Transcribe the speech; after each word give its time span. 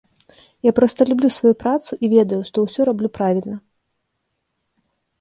Я 0.67 0.71
проста 0.79 1.07
люблю 1.09 1.29
сваю 1.35 1.55
працу 1.65 1.91
і 2.03 2.11
ведаю, 2.15 2.41
што 2.51 2.57
ўсё 2.65 2.81
раблю 2.91 3.07
правільна. 3.21 3.63